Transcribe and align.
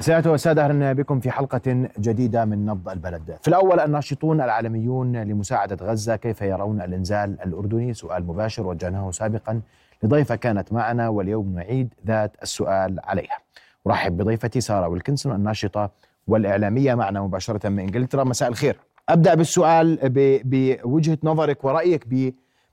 سيادة 0.00 0.30
والسادة 0.30 0.64
أهلا 0.64 0.92
بكم 0.92 1.20
في 1.20 1.30
حلقة 1.30 1.88
جديدة 1.98 2.44
من 2.44 2.66
نبض 2.66 2.88
البلد. 2.88 3.36
في 3.42 3.48
الأول 3.48 3.80
الناشطون 3.80 4.40
العالميون 4.40 5.16
لمساعدة 5.16 5.86
غزة 5.86 6.16
كيف 6.16 6.42
يرون 6.42 6.80
الإنزال 6.82 7.36
الأردني؟ 7.46 7.94
سؤال 7.94 8.26
مباشر 8.26 8.66
وجهناه 8.66 9.10
سابقا 9.10 9.60
لضيفة 10.02 10.34
كانت 10.36 10.72
معنا 10.72 11.08
واليوم 11.08 11.54
نعيد 11.54 11.94
ذات 12.06 12.36
السؤال 12.42 13.00
عليها. 13.04 13.38
أرحب 13.86 14.16
بضيفتي 14.16 14.60
سارة 14.60 14.88
ويلكنسون 14.88 15.34
الناشطة 15.34 15.90
والإعلامية 16.26 16.94
معنا 16.94 17.22
مباشرة 17.22 17.68
من 17.68 17.78
إنجلترا. 17.78 18.24
مساء 18.24 18.48
الخير. 18.48 18.76
أبدأ 19.08 19.34
بالسؤال 19.34 19.98
بوجهة 20.44 21.18
نظرك 21.24 21.64
ورأيك 21.64 22.04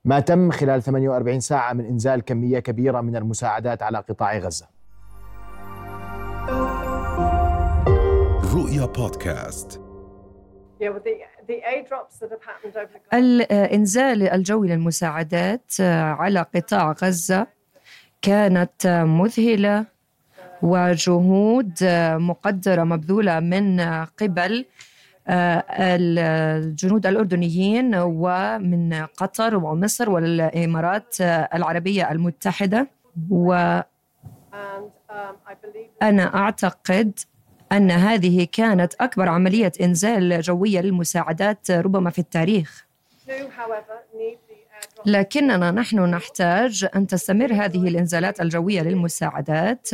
بما 0.04 0.20
تم 0.20 0.50
خلال 0.50 0.82
48 0.82 1.40
ساعة 1.40 1.72
من 1.72 1.84
إنزال 1.84 2.20
كمية 2.20 2.58
كبيرة 2.58 3.00
من 3.00 3.16
المساعدات 3.16 3.82
على 3.82 3.98
قطاع 3.98 4.38
غزة. 4.38 4.75
رؤيا 8.56 8.86
بودكاست. 8.86 9.80
الإنزال 13.14 14.22
الجوي 14.22 14.68
للمساعدات 14.68 15.80
على 16.20 16.46
قطاع 16.54 16.92
غزة 16.92 17.46
كانت 18.22 18.86
مذهلة 19.06 19.84
وجهود 20.62 21.72
مقدرة 22.30 22.84
مبذولة 22.84 23.40
من 23.40 23.80
قبل 24.20 24.64
الجنود 25.28 27.06
الأردنيين 27.06 27.94
ومن 27.94 28.94
قطر 28.94 29.56
ومصر 29.56 30.10
والإمارات 30.10 31.20
العربية 31.20 32.10
المتحدة. 32.12 32.86
وأنا 33.30 33.84
أعتقد 36.34 37.18
أن 37.72 37.90
هذه 37.90 38.46
كانت 38.52 38.94
أكبر 39.00 39.28
عملية 39.28 39.72
إنزال 39.80 40.40
جوية 40.40 40.80
للمساعدات 40.80 41.70
ربما 41.70 42.10
في 42.10 42.18
التاريخ. 42.18 42.86
لكننا 45.06 45.70
نحن 45.70 46.00
نحتاج 46.00 46.86
أن 46.96 47.06
تستمر 47.06 47.52
هذه 47.52 47.88
الإنزالات 47.88 48.40
الجوية 48.40 48.82
للمساعدات. 48.82 49.90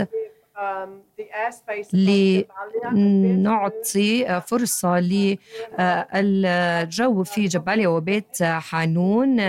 لنعطي 2.92 4.41
فرصة 4.41 5.00
للجو 6.20 7.25
في 7.25 7.45
جباليا 7.47 7.89
وبيت 7.89 8.42
حانون 8.42 9.41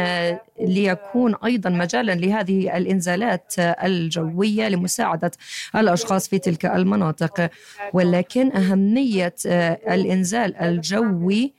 ليكون 0.60 1.36
أيضا 1.46 1.70
مجالا 1.70 2.12
لهذه 2.12 2.78
الإنزالات 2.78 3.54
الجوية 3.60 4.68
لمساعدة 4.70 5.32
الأشخاص 5.76 6.28
في 6.28 6.40
تلك 6.40 6.66
المناطق. 6.66 7.50
ولكن 7.94 8.52
أهمية 8.58 9.36
الإنزال 9.46 10.56
الجوي 10.56 11.54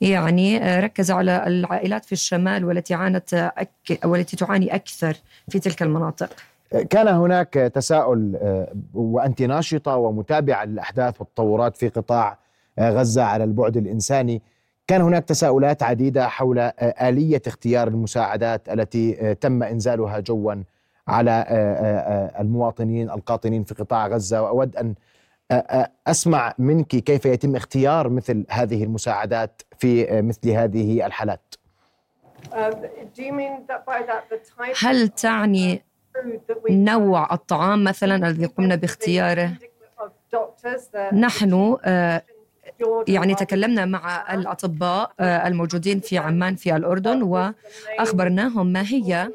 يعني 0.00 0.80
ركز 0.80 1.10
على 1.10 1.46
العائلات 1.46 2.04
في 2.04 2.12
الشمال 2.12 2.64
والتي 2.64 2.94
عانت 2.94 3.34
أك... 3.34 3.98
والتي 4.04 4.36
تعاني 4.36 4.74
أكثر 4.74 5.14
في 5.48 5.58
تلك 5.58 5.82
المناطق. 5.82 6.30
كان 6.90 7.08
هناك 7.08 7.52
تساؤل 7.54 8.38
وانت 8.94 9.42
ناشطة 9.42 9.96
ومتابعة 9.96 10.64
للأحداث 10.64 11.20
والتطورات 11.20 11.76
في 11.76 11.88
قطاع 11.88 12.38
غزة 12.80 13.22
على 13.22 13.44
البعد 13.44 13.76
الإنساني. 13.76 14.42
كان 14.86 15.00
هناك 15.00 15.24
تساؤلات 15.24 15.82
عديدة 15.82 16.28
حول 16.28 16.58
آلية 16.82 17.42
اختيار 17.46 17.88
المساعدات 17.88 18.68
التي 18.68 19.34
تم 19.34 19.62
إنزالها 19.62 20.20
جوا 20.20 20.54
على 21.08 21.46
المواطنين 22.40 23.10
القاطنين 23.10 23.64
في 23.64 23.74
قطاع 23.74 24.06
غزة. 24.06 24.42
وأود 24.42 24.76
أن 24.76 24.94
أسمع 26.06 26.54
منك 26.58 26.86
كيف 26.86 27.26
يتم 27.26 27.56
اختيار 27.56 28.08
مثل 28.08 28.46
هذه 28.50 28.84
المساعدات 28.84 29.62
في 29.78 30.22
مثل 30.22 30.50
هذه 30.50 31.06
الحالات. 31.06 31.54
هل 34.78 35.08
تعني 35.08 35.82
نوع 36.70 37.34
الطعام 37.34 37.84
مثلا 37.84 38.28
الذي 38.28 38.46
قمنا 38.46 38.74
باختياره. 38.74 39.52
نحن 41.12 41.76
يعني 43.08 43.34
تكلمنا 43.34 43.84
مع 43.84 44.34
الأطباء 44.34 45.12
الموجودين 45.20 46.00
في 46.00 46.18
عمان 46.18 46.56
في 46.56 46.76
الأردن 46.76 47.22
وأخبرناهم 47.22 48.66
ما 48.66 48.82
هي 48.82 49.28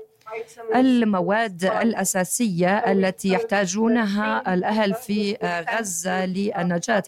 المواد 0.76 1.66
الأساسية 1.66 2.78
التي 2.78 3.30
يحتاجونها 3.30 4.54
الأهل 4.54 4.94
في 4.94 5.38
غزة 5.72 6.26
للنجاة. 6.26 7.04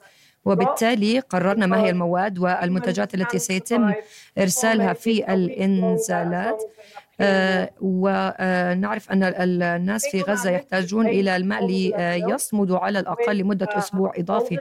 وبالتالي 0.46 1.20
قررنا 1.20 1.66
ما 1.66 1.84
هي 1.84 1.90
المواد 1.90 2.40
والمنتجات 2.40 3.16
التي 3.16 3.40
سيتم 3.40 3.94
إرسالها 4.38 4.94
في 4.94 5.34
الإنزالات. 5.34 6.62
آه 6.64 6.70
ونعرف 7.82 9.12
أن 9.12 9.24
الناس 9.24 10.08
في 10.08 10.22
غزة 10.22 10.50
يحتاجون 10.52 11.08
إلى 11.08 11.36
الماء 11.36 11.66
ليصمدوا 11.68 12.78
على 12.80 13.00
الأقل 13.00 13.38
لمدة 13.38 13.68
أسبوع 13.78 14.14
إضافي. 14.18 14.58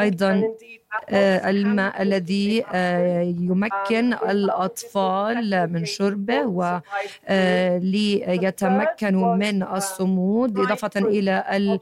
أيضا 0.00 0.42
آه 1.10 1.50
الماء 1.50 2.02
الذي 2.02 2.64
آه 2.72 3.22
يمكن 3.22 4.12
الأطفال 4.14 5.72
من 5.72 5.84
شربه 5.84 6.46
وليتمكنوا 8.16 9.34
من 9.36 9.62
الصمود 9.62 10.58
إضافة 10.58 10.90
إلى 11.00 11.78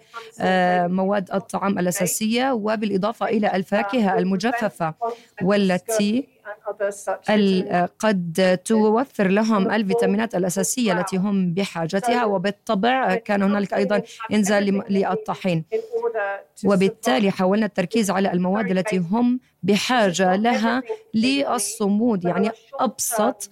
مواد 0.88 1.30
الطعام 1.34 1.78
الأساسية 1.78 2.52
وبالإضافة 2.52 3.26
إلى 3.26 3.56
الفاكهة 3.56 4.18
المجففة 4.18 4.94
والتي 5.42 6.28
قد 7.98 8.58
توفر 8.64 9.28
لهم 9.28 9.70
الفيتامينات 9.70 10.34
الأساسية 10.34 10.92
التي 11.00 11.16
هم 11.16 11.54
بحاجتها 11.54 12.24
وبالطبع 12.24 13.14
كان 13.14 13.42
هنالك 13.42 13.74
أيضا 13.74 14.02
إنزال 14.32 14.82
للطحين. 14.90 15.64
وبالتالي 16.64 17.30
حاولنا 17.30 17.66
التركيز 17.66 18.10
على 18.10 18.32
المواد 18.32 18.70
التي 18.70 18.98
هم 18.98 19.40
بحاجة 19.62 20.36
لها 20.36 20.82
للصمود 21.14 22.24
يعني 22.24 22.50
أبسط 22.80 23.50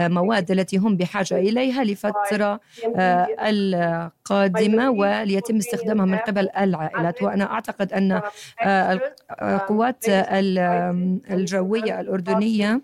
المواد 0.00 0.50
التي 0.50 0.76
هم 0.76 0.96
بحاجة 0.96 1.38
إليها 1.38 1.84
لفترة 1.84 2.60
القادمة 3.40 4.90
وليتم 4.90 5.56
استخدامها 5.56 6.04
من 6.06 6.16
قبل 6.18 6.48
العائلات 6.58 7.22
وأنا 7.22 7.52
أعتقد 7.52 7.92
أن 7.92 8.22
القوات 9.42 10.04
الجوية 11.30 12.00
الأردنية 12.00 12.80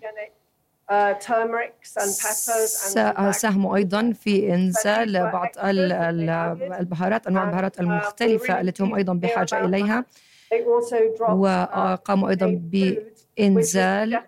ساهموا 3.31 3.75
أيضا 3.75 4.13
في 4.21 4.53
إنزال 4.53 5.29
بعض 5.33 5.49
البهارات 6.79 7.27
أنواع 7.27 7.43
البهارات 7.43 7.79
المختلفة 7.79 8.61
التي 8.61 8.83
هم 8.83 8.95
أيضا 8.95 9.13
بحاجة 9.13 9.65
إليها 9.65 10.05
وقاموا 11.29 12.29
أيضا 12.29 12.59
بإنزال 12.61 14.19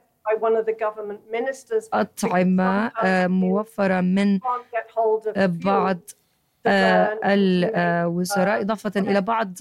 أطعمة 1.94 2.92
موفرة 3.28 4.02
من 4.02 4.40
بعض 5.66 6.00
الوزراء 7.26 8.62
إضافة 8.62 8.92
إلى 8.98 9.22
بعض 9.22 9.54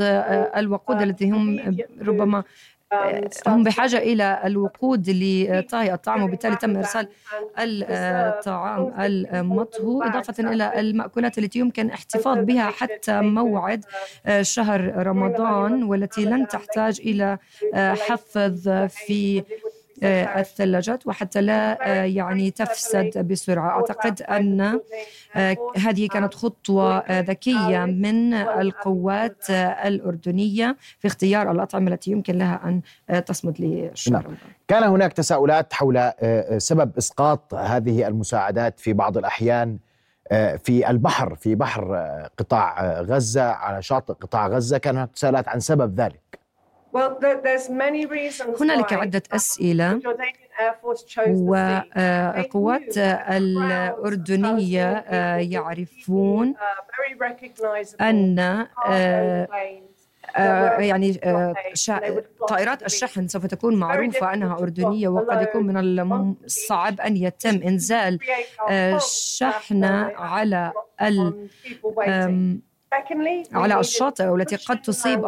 الوقود 0.57 1.03
التي 1.03 1.31
هم 1.31 1.77
ربما 2.03 2.43
هم 3.47 3.63
بحاجة 3.63 3.99
إلى 3.99 4.41
الوقود 4.45 5.11
لطهي 5.11 5.95
الطعام 5.95 6.23
وبالتالي 6.23 6.57
تم 6.57 6.77
إرسال 6.77 7.09
الطعام 7.59 8.93
المطهو 9.35 10.03
إضافة 10.03 10.53
إلى 10.53 10.81
المأكولات 10.81 11.39
التي 11.39 11.59
يمكن 11.59 11.91
احتفاظ 11.91 12.39
بها 12.39 12.71
حتى 12.71 13.21
موعد 13.21 13.85
شهر 14.41 15.07
رمضان 15.07 15.83
والتي 15.83 16.25
لن 16.25 16.47
تحتاج 16.49 17.01
إلى 17.01 17.39
حفظ 17.75 18.69
في 18.89 19.43
الثلاجات 20.03 21.07
وحتى 21.07 21.41
لا 21.41 21.79
يعني 22.05 22.51
تفسد 22.51 23.29
بسرعة. 23.29 23.71
أعتقد 23.71 24.23
أن 24.23 24.81
هذه 25.77 26.09
كانت 26.09 26.35
خطوة 26.35 27.21
ذكية 27.21 27.85
من 27.85 28.35
القوات 28.35 29.51
الأردنية 29.85 30.77
في 30.99 31.09
اختيار 31.09 31.51
الأطعمة 31.51 31.93
التي 31.93 32.11
يمكن 32.11 32.39
لها 32.39 32.61
أن 32.65 32.83
تصمد 33.23 33.61
للشهر 33.61 34.23
نعم. 34.23 34.37
كان 34.69 34.83
هناك 34.83 35.13
تساؤلات 35.13 35.73
حول 35.73 36.11
سبب 36.59 36.97
إسقاط 36.99 37.55
هذه 37.55 38.07
المساعدات 38.09 38.81
في 38.81 38.93
بعض 38.93 39.19
الأحيان 39.19 39.79
في 40.65 40.91
البحر 40.91 41.35
في 41.35 41.55
بحر 41.55 41.97
قطاع 42.39 43.01
غزة 43.01 43.43
على 43.43 43.83
شاطئ 43.83 44.13
قطاع 44.13 44.47
غزة. 44.49 44.79
كان 44.79 44.97
هناك 44.97 45.11
تساؤلات 45.11 45.49
عن 45.49 45.61
سبب 45.61 46.01
ذلك. 46.01 46.39
هنالك 48.61 48.93
عدة 48.93 49.23
أسئلة. 49.33 50.01
وقوات 51.33 52.99
الأردنية 53.39 55.05
يعرفون 55.37 56.55
أن 58.01 58.39
يعني 60.79 61.13
طائرات 62.49 62.83
الشحن 62.83 63.29
سوف 63.29 63.47
تكون 63.47 63.75
معروفة 63.77 64.35
أنها 64.35 64.59
أردنية 64.59 65.09
وقد 65.09 65.43
يكون 65.43 65.67
من 65.67 65.77
الصعب 66.45 67.01
أن 67.01 67.17
يتم 67.17 67.63
إنزال 67.63 68.19
شحن 69.39 69.85
على 70.17 70.73
ال 71.03 71.49
على 73.53 73.81
الشاطئ 73.81 74.25
والتي 74.25 74.57
قد 74.57 74.83
تصيب 74.83 75.27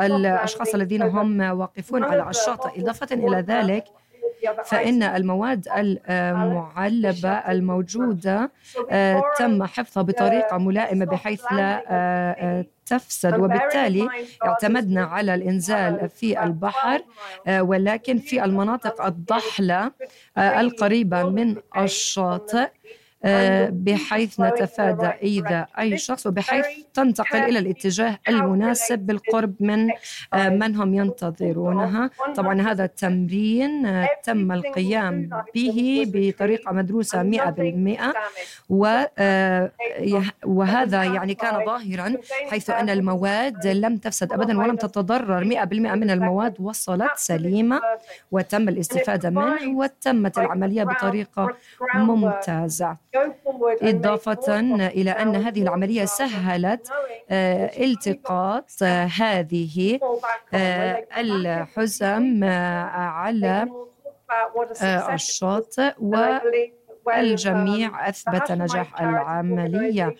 الأشخاص 0.00 0.74
الذين 0.74 1.02
هم 1.02 1.40
واقفون 1.40 2.04
على 2.04 2.30
الشاطئ. 2.30 2.80
إضافة 2.82 3.08
إلى 3.14 3.36
ذلك 3.40 3.84
فإن 4.64 5.02
المواد 5.02 5.68
المعلبة 6.10 7.28
الموجودة 7.28 8.50
آه، 8.90 9.22
تم 9.38 9.64
حفظها 9.64 10.02
بطريقة 10.02 10.58
ملائمة 10.58 11.04
بحيث 11.04 11.44
لا 11.52 11.82
آه، 11.88 12.64
تفسد. 12.86 13.38
وبالتالي 13.40 14.08
اعتمدنا 14.44 15.04
على 15.04 15.34
الإنزال 15.34 16.08
في 16.08 16.42
البحر 16.44 17.02
آه، 17.46 17.62
ولكن 17.62 18.18
في 18.18 18.44
المناطق 18.44 19.04
الضحلة 19.06 19.92
القريبة 20.38 21.22
من 21.22 21.56
الشاطئ. 21.78 22.58
آه، 22.58 22.70
بحيث 23.70 24.40
نتفادى 24.40 25.06
إيذاء 25.22 25.68
أي 25.78 25.98
شخص 25.98 26.26
وبحيث 26.26 26.66
تنتقل 26.94 27.38
إلى 27.38 27.58
الاتجاه 27.58 28.18
المناسب 28.28 28.98
بالقرب 28.98 29.54
من 29.60 29.90
آه، 30.34 30.48
من 30.48 30.76
هم 30.76 30.94
ينتظرونها. 30.94 32.10
طبعا 32.36 32.60
هذا 32.62 32.84
التمرين 32.84 33.86
آه، 33.86 34.08
تم 34.22 34.52
القيام 34.52 35.30
به 35.54 36.04
بطريقة 36.14 36.72
مدروسة 36.72 37.22
100% 37.22 38.12
وهذا 40.46 41.04
يعني 41.04 41.34
كان 41.34 41.64
ظاهرا 41.66 42.16
حيث 42.50 42.70
أن 42.70 42.90
المواد 42.90 43.66
لم 43.66 43.96
تفسد 43.96 44.32
أبدا 44.32 44.58
ولم 44.58 44.76
تتضرر. 44.76 45.44
100% 45.44 45.94
من 45.94 46.10
المواد 46.10 46.54
وصلت 46.60 47.10
سليمة 47.16 47.80
وتم 48.32 48.68
الاستفادة 48.68 49.30
منه 49.30 49.78
وتمت 49.78 50.38
العملية 50.38 50.84
بطريقة 50.84 51.54
ممتازة. 51.94 52.96
إضافة 53.82 54.60
إلى 54.86 55.10
أن 55.10 55.36
هذه 55.36 55.62
العملية 55.62 56.04
سهلت 56.04 56.92
آه، 57.30 57.84
التقاط 57.84 58.70
آه، 58.82 59.04
هذه 59.04 59.98
آه، 60.54 61.04
الحزم 61.16 62.44
على 62.44 63.68
الشاطئ 65.14 65.94
والجميع 67.06 68.08
أثبت 68.08 68.52
نجاح 68.52 69.00
العملية. 69.00 70.16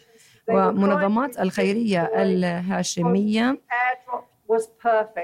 ومنظمات 0.48 1.40
الخيرية 1.40 2.02
الهاشمية 2.02 3.58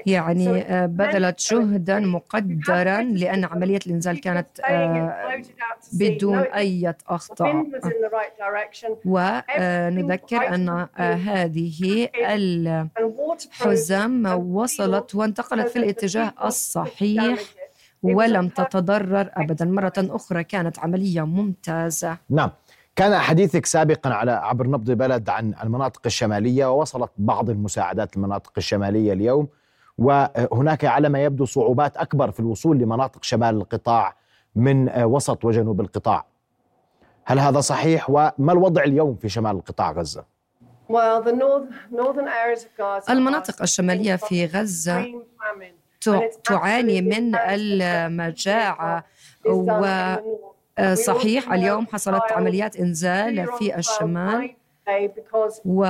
يعني 0.06 0.62
آه، 0.62 0.86
بذلت 0.86 1.52
جهدا 1.52 1.98
مقدرا 2.00 3.02
لأن 3.02 3.44
عملية 3.44 3.78
الإنزال 3.86 4.20
كانت 4.20 4.60
آه، 4.60 5.42
بدون 5.92 6.38
أي 6.38 6.94
أخطاء. 7.08 7.66
ونذكر 9.04 10.54
أن 10.54 10.68
آه، 10.68 10.88
هذه 11.14 12.08
الحزم 12.98 14.26
وصلت 14.26 15.14
وانتقلت 15.14 15.68
في 15.68 15.78
الاتجاه 15.78 16.32
الصحيح 16.44 17.38
ولم 18.02 18.48
تتضرر 18.48 19.30
أبدا. 19.36 19.64
مرة 19.64 19.92
أخرى 19.98 20.44
كانت 20.44 20.78
عملية 20.78 21.22
ممتازة. 21.22 22.18
نعم. 22.30 22.50
كان 22.96 23.18
حديثك 23.18 23.66
سابقا 23.66 24.10
على 24.10 24.32
عبر 24.32 24.66
نبض 24.66 24.90
بلد 24.90 25.28
عن 25.28 25.54
المناطق 25.62 26.00
الشمالية 26.06 26.66
ووصلت 26.72 27.10
بعض 27.18 27.50
المساعدات 27.50 28.16
للمناطق 28.16 28.52
الشمالية 28.56 29.12
اليوم 29.12 29.48
وهناك 29.98 30.84
على 30.84 31.08
ما 31.08 31.24
يبدو 31.24 31.44
صعوبات 31.44 31.96
أكبر 31.96 32.30
في 32.30 32.40
الوصول 32.40 32.78
لمناطق 32.78 33.24
شمال 33.24 33.54
القطاع 33.56 34.16
من 34.56 35.02
وسط 35.02 35.44
وجنوب 35.44 35.80
القطاع. 35.80 36.24
هل 37.24 37.38
هذا 37.38 37.60
صحيح 37.60 38.10
وما 38.10 38.52
الوضع 38.52 38.82
اليوم 38.82 39.16
في 39.16 39.28
شمال 39.28 39.56
القطاع 39.56 39.92
غزة؟ 39.92 40.24
المناطق 43.10 43.62
الشمالية 43.62 44.16
في 44.16 44.46
غزة 44.46 45.06
تعاني 46.44 47.02
من 47.02 47.34
المجاعة 47.36 49.04
و 49.46 49.86
صحيح 50.94 51.52
اليوم 51.52 51.86
حصلت 51.86 52.22
عمليات 52.32 52.76
إنزال 52.76 53.46
في 53.58 53.78
الشمال 53.78 54.54
و 55.64 55.84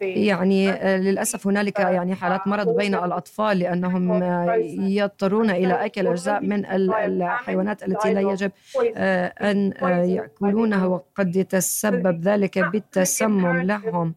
يعني 0.00 0.70
آه، 0.70 0.96
للأسف 0.96 1.46
هنالك 1.46 1.80
يعني 1.80 2.14
حالات 2.14 2.46
مرض 2.46 2.76
بين 2.76 2.94
الأطفال 2.94 3.58
لأنهم 3.58 4.22
آه، 4.22 4.54
يضطرون 4.78 5.50
إلى 5.50 5.84
أكل 5.84 6.06
أجزاء 6.06 6.40
من 6.40 6.66
الحيوانات 6.66 7.82
التي 7.82 8.14
لا 8.14 8.20
يجب 8.20 8.50
أن 8.96 9.72
يأكلونها 10.08 10.86
وقد 10.86 11.36
يتسبب 11.36 12.20
ذلك 12.22 12.58
بالتسمم 12.58 13.62
لهم. 13.62 14.14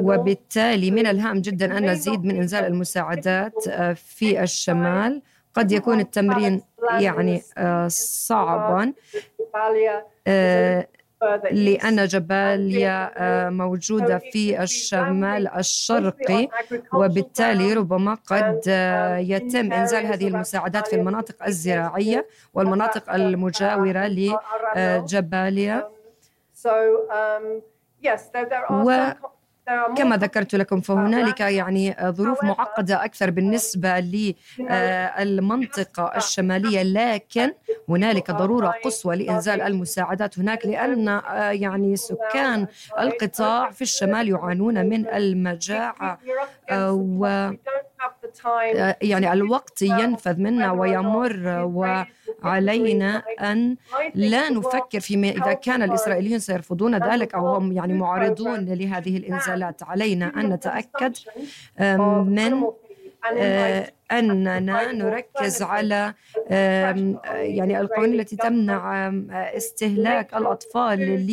وبالتالي 0.00 0.90
من 0.90 1.06
الهام 1.06 1.40
جدا 1.40 1.78
أن 1.78 1.90
نزيد 1.90 2.24
من 2.24 2.36
إنزال 2.36 2.64
المساعدات 2.64 3.68
في 3.94 4.42
الشمال. 4.42 5.22
قد 5.54 5.72
يكون 5.72 6.00
التمرين 6.00 6.62
يعني 7.00 7.42
آه، 7.58 7.88
صعبا. 7.88 8.92
آه، 10.26 10.86
لأن 11.50 12.06
جباليا 12.06 13.12
آه، 13.16 13.50
موجودة 13.50 14.18
في 14.18 14.62
الشمال 14.62 15.48
الشرقي 15.48 16.48
وبالتالي 16.94 17.72
ربما 17.72 18.14
قد 18.26 18.60
يتم 19.18 19.72
إنزال 19.72 20.06
هذه 20.06 20.28
المساعدات 20.28 20.88
في 20.88 20.96
المناطق 20.96 21.44
الزراعية 21.46 22.26
والمناطق 22.54 23.14
المجاورة 23.14 24.06
لجباليا 24.76 25.88
و 28.70 29.12
كما 29.96 30.16
ذكرت 30.16 30.54
لكم 30.54 30.80
فهنالك 30.80 31.40
يعني 31.40 31.96
ظروف 32.02 32.44
معقدة 32.44 33.04
أكثر 33.04 33.30
بالنسبة 33.30 34.00
للمنطقة 35.18 36.12
الشمالية. 36.16 36.82
لكن 36.82 37.52
هنالك 37.88 38.30
ضرورة 38.30 38.74
قصوى 38.84 39.16
لإنزال 39.16 39.60
المساعدات 39.60 40.38
هناك 40.38 40.66
لأن 40.66 41.08
آه، 41.08 41.50
يعني 41.50 41.96
سكان 41.96 42.66
القطاع 42.98 43.70
في 43.70 43.82
الشمال 43.82 44.28
يعانون 44.28 44.86
من 44.86 45.08
المجاعة 45.08 46.18
آه، 46.70 46.92
و 46.92 47.26
آه، 47.26 47.56
يعني 49.02 49.32
الوقت 49.32 49.82
ينفذ 49.82 50.40
منا 50.40 50.72
ويمر 50.72 51.62
وعلينا 52.44 53.22
أن 53.40 53.76
لا 54.14 54.50
نفكر 54.50 55.00
فيما 55.00 55.28
إذا 55.28 55.52
كان 55.52 55.82
الإسرائيليون 55.82 56.38
سيرفضون 56.38 56.94
ذلك 56.94 57.34
أو 57.34 57.48
هم 57.48 57.72
يعني 57.72 57.92
معارضون 57.92 58.64
لهذه 58.64 59.16
الإنزالات 59.16 59.82
علينا 59.82 60.26
أن 60.40 60.48
نتأكد 60.48 61.16
من 62.26 62.64
آه، 63.38 63.92
أننا 64.12 64.92
نركز 64.92 65.62
على 65.62 66.14
يعني 67.30 67.80
القوانين 67.80 68.20
التي 68.20 68.36
تمنع 68.36 69.12
استهلاك 69.30 70.34
الأطفال 70.34 71.26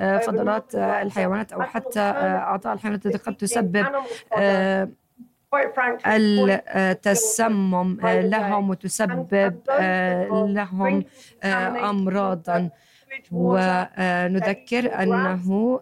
لفضلات 0.00 0.74
الحيوانات 0.74 1.52
أو 1.52 1.62
حتى 1.62 2.00
أعضاء 2.00 2.72
الحيوانات 2.72 3.06
التي 3.06 3.18
قد 3.18 3.36
تسبب 3.36 3.86
التسمم 6.06 7.98
لهم 8.04 8.70
وتسبب 8.70 9.52
لهم 10.56 11.04
أمراضا. 11.90 12.70
ونذكر 13.32 15.02
أنه 15.02 15.80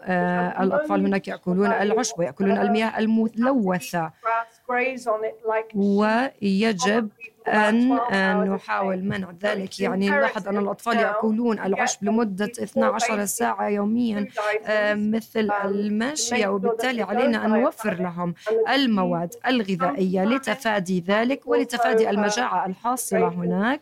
الأطفال 0.61 1.05
هناك 1.05 1.27
يأكلون 1.27 1.71
العشب 1.71 2.19
ويأكلون 2.19 2.57
المياه 2.57 2.99
الملوثة. 2.99 4.11
ويجب 5.75 7.09
أن 7.47 7.95
نحاول 8.53 9.03
منع 9.03 9.31
ذلك. 9.43 9.79
يعني 9.79 10.09
نلاحظ 10.09 10.47
أن 10.47 10.57
الأطفال 10.57 10.97
يأكلون 10.97 11.59
العشب 11.59 12.03
لمدة 12.03 12.51
12 12.63 13.25
ساعة 13.25 13.67
يوميا. 13.69 14.27
آه، 14.65 14.93
مثل 14.93 15.49
الماشية 15.65 16.47
وبالتالي 16.47 17.01
علينا 17.01 17.45
أن 17.45 17.49
نوفر 17.49 17.93
لهم 17.93 18.33
المواد 18.69 19.33
الغذائية 19.47 20.23
لتفادي 20.25 21.03
ذلك 21.07 21.47
ولتفادي 21.47 22.09
المجاعة 22.09 22.65
الحاصلة 22.65 23.27
هناك. 23.27 23.81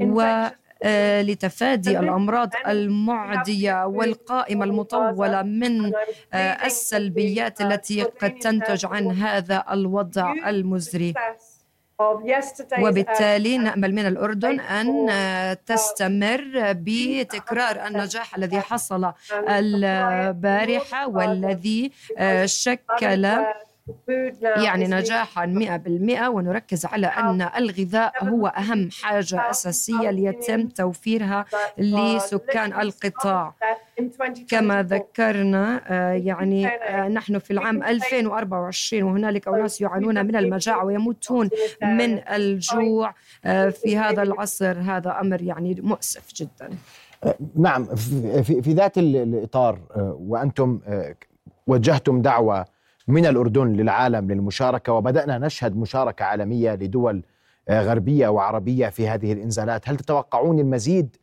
و 0.00 0.46
آه، 0.82 1.22
لتفادي 1.22 1.98
الأمراض 1.98 2.50
المعدية 2.66 3.86
والقائمة 3.86 4.64
المطولة 4.64 5.42
من 5.42 5.92
آه، 6.32 6.36
السلبيات 6.66 7.60
التي 7.60 8.02
قد 8.02 8.34
تنتج 8.38 8.86
عن 8.86 9.06
هذا 9.06 9.64
الوضع 9.70 10.34
المزري. 10.48 11.14
وبالتالي 12.80 13.58
نأمل 13.58 13.94
من 13.94 14.06
الأردن 14.06 14.60
أن 14.60 14.86
تستمر 15.66 16.50
بتكرار 16.56 17.86
النجاح 17.86 18.36
الذي 18.36 18.60
حصل 18.60 19.12
البارحة 19.48 21.08
والذي 21.08 21.92
شكل 22.44 23.24
يعني 24.40 24.84
نجاحا 24.84 25.46
100% 25.46 26.28
ونركز 26.28 26.86
على 26.86 27.06
أن 27.06 27.48
الغذاء 27.56 28.24
هو 28.24 28.46
أهم 28.46 28.88
حاجة 29.02 29.50
أساسية 29.50 30.10
ليتم 30.10 30.68
توفيرها 30.68 31.44
لسكان 31.78 32.80
القطاع. 32.80 33.54
كما 34.48 34.82
ذكرنا 34.82 35.80
آه، 35.86 36.12
يعني 36.12 36.66
آه، 36.66 37.08
نحن 37.08 37.38
في 37.38 37.50
العام 37.50 37.82
2024 37.82 39.02
وهنالك 39.02 39.48
أناس 39.48 39.80
يعانون 39.80 40.26
من 40.26 40.36
المجاعة 40.36 40.84
ويموتون 40.84 41.50
من 41.82 42.18
الجوع 42.28 43.14
آه، 43.44 43.68
في 43.68 43.98
هذا 43.98 44.22
العصر. 44.22 44.80
هذا 44.80 45.20
أمر 45.20 45.42
يعني 45.42 45.80
مؤسف 45.82 46.34
جدا. 46.34 46.70
نعم 47.56 47.84
في, 47.94 48.62
في 48.62 48.72
ذات 48.72 48.98
الإطار 48.98 49.78
وأنتم 50.20 50.80
وجهتم 51.66 52.22
دعوة 52.22 52.64
من 53.10 53.26
الأردن 53.26 53.72
للعالم 53.72 54.30
للمشاركة 54.32 54.92
وبدأنا 54.92 55.38
نشهد 55.38 55.76
مشاركة 55.76 56.24
عالمية 56.24 56.74
لدول 56.74 57.22
آه، 57.68 57.82
غربية 57.82 58.28
وعربية 58.28 58.88
في 58.88 59.08
هذه 59.08 59.32
الإنزالات 59.32 59.88
هل 59.88 59.96
تتوقعون 59.96 60.58
المزيد 60.58 61.16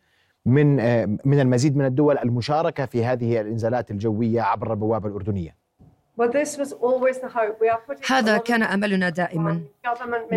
من 0.46 0.79
آه، 0.79 1.17
من 1.25 1.39
المزيد 1.39 1.77
من 1.77 1.86
الدول 1.86 2.17
المشاركة 2.17 2.86
في 2.86 3.06
هذه 3.06 3.41
الإنزالات 3.41 3.91
الجوية 3.91 4.41
عبر 4.41 4.72
البوابة 4.72 5.10
الأردنية؟ 5.10 5.67
هذا 8.10 8.38
كان 8.38 8.64
أملنا 8.64 9.10
دائما. 9.10 9.62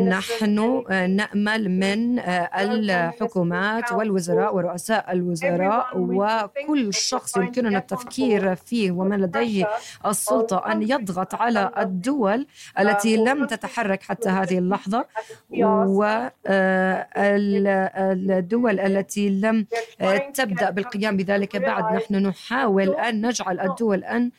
نحن 0.08 0.84
نأمل 1.20 1.62
من 1.70 2.18
الحكومات 2.64 3.92
والوزراء 3.92 4.54
ورؤساء 4.56 5.12
الوزراء 5.12 5.86
وكل 5.98 6.94
شخص 6.94 7.36
يمكننا 7.36 7.78
التفكير 7.78 8.54
فيه 8.54 8.90
ومن 8.92 9.20
لديه 9.20 9.68
السلطة 10.06 10.72
أن 10.72 10.82
يضغط 10.82 11.34
على 11.34 11.70
الدول 11.78 12.46
التي 12.78 13.16
لم 13.16 13.46
تتحرك 13.46 14.02
حتى 14.02 14.28
هذه 14.28 14.58
اللحظة 14.58 15.06
والدول 18.30 18.80
التي 18.80 19.24
لم 19.30 19.66
تبدأ 20.34 20.70
بالقيام 20.70 21.16
بذلك 21.16 21.56
بعد. 21.56 21.84
نحن 21.96 22.14
نحاول 22.26 22.88
أن 22.88 23.26
نجعل 23.26 23.60
الدول 23.60 24.04
أن 24.04 24.30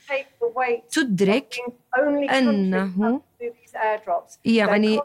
تدرك 0.92 1.31
أنه 2.30 3.22
يعني 4.46 5.00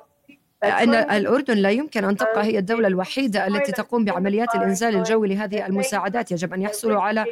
أن 0.64 0.94
الأردن 0.94 1.56
لا 1.56 1.70
يمكن 1.70 2.04
أن 2.04 2.16
تبقى 2.16 2.44
هي 2.44 2.58
الدولة 2.58 2.88
الوحيدة 2.88 3.46
التي 3.46 3.72
تقوم 3.72 4.04
بعمليات 4.04 4.54
الإنزال 4.54 4.96
الجوي 4.96 5.28
لهذه 5.28 5.66
المساعدات. 5.66 6.32
يجب 6.32 6.54
أن 6.54 6.62
يحصلوا 6.62 7.00
على 7.00 7.24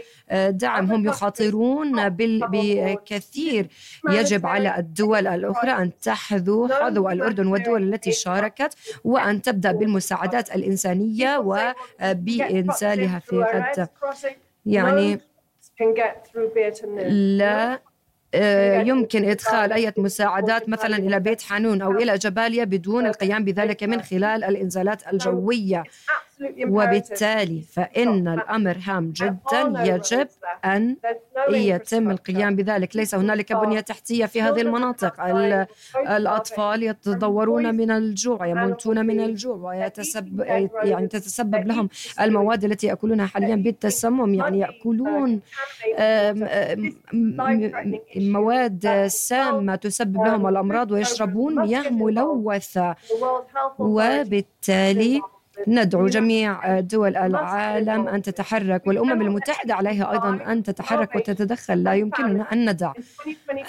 دعم. 0.48 0.92
هم 0.92 1.06
يخاطرون 1.06 2.08
بكثير. 2.08 3.66
يجب 4.10 4.46
على 4.46 4.78
الدول 4.78 5.26
الأخرى 5.26 5.70
أن 5.70 5.90
تحذو 6.02 6.68
حذو 6.68 7.10
الأردن 7.10 7.46
والدول 7.46 7.94
التي 7.94 8.12
شاركت 8.12 8.74
وأن 9.04 9.42
تبدأ 9.42 9.72
بالمساعدات 9.72 10.54
الإنسانية 10.56 11.38
وبإنزالها 11.38 13.18
في 13.18 13.38
غد 13.38 13.88
يعني 14.66 15.20
لا 17.38 17.72
آه، 17.72 17.80
يمكن 18.86 19.24
إدخال 19.30 19.72
أي 19.72 19.92
مساعدات 19.96 20.68
مثلا 20.68 20.96
إلى 20.96 21.20
بيت 21.20 21.42
حانون 21.42 21.82
أو 21.82 21.92
إلى 21.92 22.14
جباليا 22.18 22.64
بدون 22.64 23.06
القيام 23.06 23.44
بذلك 23.44 23.82
من 23.82 24.02
خلال 24.02 24.44
الإنزالات 24.44 25.02
الجوية. 25.12 25.84
وبالتالي 26.68 27.62
فإن 27.72 28.28
الأمر 28.28 28.76
هام 28.82 29.12
جدا 29.16 29.72
يجب 29.76 30.28
أن 30.64 30.96
يتم 31.50 32.10
القيام 32.10 32.56
بذلك. 32.56 32.96
ليس 32.96 33.14
هنالك 33.14 33.52
بنية 33.52 33.80
تحتية 33.80 34.26
في 34.26 34.42
هذه 34.42 34.60
المناطق. 34.60 35.14
الأطفال 35.96 36.82
يتضورون 36.82 37.74
من 37.74 37.90
الجوع 37.90 38.46
يموتون 38.46 39.06
من 39.06 39.20
الجوع 39.20 39.56
ويتسبب 39.56 40.40
يعني 40.84 41.06
تتسبب 41.06 41.66
لهم 41.66 41.88
المواد 42.20 42.64
التي 42.64 42.86
يأكلونها 42.86 43.26
حاليا 43.26 43.56
بالتسمم. 43.56 44.34
يعني 44.34 44.58
يأكلون 44.58 45.40
مواد 48.16 49.06
سامة 49.06 49.74
تسبب 49.74 50.24
لهم 50.24 50.46
الأمراض 50.46 50.90
ويشربون 50.90 51.54
مياه 51.54 51.90
ملوثة. 51.90 52.94
وبالتالي 53.78 55.20
ندعو 55.68 56.06
جميع 56.06 56.80
دول 56.80 57.16
العالم 57.16 58.08
أن 58.08 58.22
تتحرك 58.22 58.86
والأمم 58.86 59.22
المتحدة 59.22 59.74
عليها 59.74 60.12
أيضا 60.12 60.52
أن 60.52 60.62
تتحرك 60.62 61.16
وتتدخل. 61.16 61.82
لا 61.82 61.94
يمكننا 61.94 62.52
أن 62.52 62.70
ندع 62.70 62.92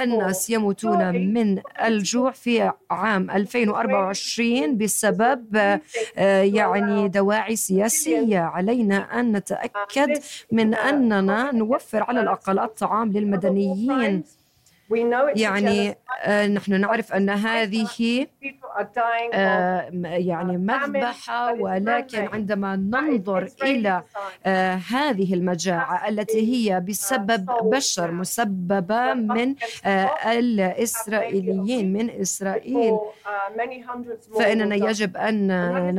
الناس 0.01 0.49
يموتون 0.49 1.33
من 1.33 1.61
الجوع 1.85 2.31
في 2.31 2.71
عام 2.91 3.31
2024 3.31 4.77
بسبب 4.77 5.55
آه، 6.17 6.41
يعني 6.41 7.07
دواعي 7.07 7.55
سياسية. 7.55 8.39
علينا 8.39 9.19
أن 9.19 9.31
نتأكد 9.31 10.19
من 10.51 10.75
أننا 10.75 11.51
نوفر 11.51 12.03
على 12.03 12.21
الأقل 12.21 12.59
الطعام 12.59 13.11
للمدنيين. 13.11 14.23
يعني 15.35 15.95
آه، 16.23 16.47
نحن 16.47 16.81
نعرف 16.81 17.13
أن 17.13 17.29
هذه 17.29 18.27
يعني 20.03 20.57
مذبحة 20.57 21.53
ولكن 21.53 22.27
عندما 22.33 22.75
ننظر 22.75 23.49
إلى 23.63 24.03
آه، 24.45 24.73
هذه 24.75 25.33
المجاعة 25.33 26.07
التي 26.09 26.41
هي 26.53 26.79
بسبب 26.79 27.45
بشر 27.63 28.11
مسببة 28.11 29.13
من 29.13 29.55
الإسرائيليين 30.25 31.93
من 31.93 32.09
إسرائيل. 32.09 32.97
فإننا 34.39 34.75
يجب 34.75 35.17
أن 35.17 35.47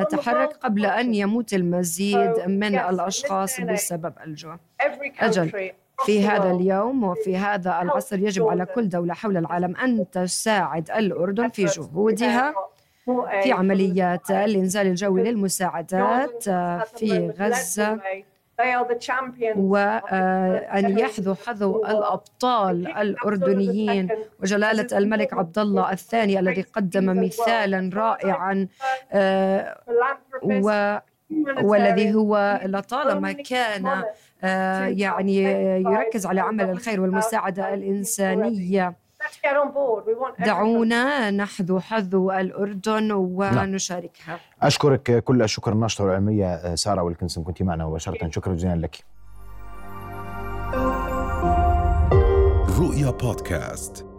نتحرك 0.00 0.52
قبل 0.56 0.86
أن 0.86 1.14
يموت 1.14 1.54
المزيد 1.54 2.32
من 2.46 2.78
الأشخاص 2.78 3.60
بسبب 3.60 4.12
الجوع. 4.26 4.58
أجل. 5.20 5.50
في 6.06 6.26
هذا 6.28 6.50
اليوم 6.50 7.04
وفي 7.04 7.36
هذا 7.36 7.82
العصر 7.82 8.18
يجب 8.18 8.46
على 8.48 8.66
كل 8.66 8.88
دولة 8.88 9.14
حول 9.14 9.36
العالم 9.36 9.76
أن 9.76 10.10
تساعد 10.10 10.90
الأردن 10.90 11.48
في 11.48 11.64
جهودها 11.64 12.54
في 13.42 13.52
عمليات 13.52 14.30
الإنزال 14.30 14.86
الجوي 14.86 15.22
للمساعدات 15.22 16.42
في 16.98 17.32
غزة 17.40 18.00
وأن 19.58 20.98
يحذو 20.98 21.34
حذو 21.34 21.84
الأبطال 21.86 22.86
الأردنيين. 22.88 24.08
وجلالة 24.42 24.98
الملك 24.98 25.32
عبد 25.34 25.58
الله 25.58 25.92
الثاني 25.92 26.38
الذي 26.38 26.62
قدم 26.62 27.24
مثالا 27.24 27.90
رائعا 27.94 28.68
آه، 29.12 29.78
والذي 31.62 32.14
هو 32.14 32.60
لطالما 32.64 33.32
كان 33.32 34.02
آه، 34.44 34.84
يعني 34.84 35.36
يركز 35.82 36.26
على 36.26 36.40
عمل 36.40 36.70
الخير 36.70 37.00
والمساعدة 37.00 37.74
الإنسانية. 37.74 38.94
دعونا 40.38 41.30
نحذو 41.30 41.80
حذو 41.80 42.32
الأردن 42.32 43.08
نعم. 43.08 43.18
ونشاركها. 43.18 44.40
أشكرك 44.62 45.24
كل 45.24 45.42
الشكر 45.42 45.72
الناشطة 45.72 46.04
العلمية 46.04 46.54
آه، 46.54 46.74
سارة 46.74 47.02
ويلكنسون 47.02 47.44
كنت 47.44 47.62
معنا 47.62 47.86
مباشرة. 47.86 48.30
شكرا 48.30 48.54
جزيلا 48.54 48.74
لك. 48.74 48.96
رؤيا 52.78 53.10
بودكاست. 53.10 54.15